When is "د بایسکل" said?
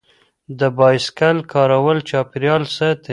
0.59-1.37